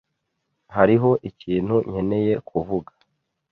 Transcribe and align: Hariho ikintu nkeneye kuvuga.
Hariho 0.75 1.09
ikintu 1.29 1.75
nkeneye 1.89 2.33
kuvuga. 2.49 2.91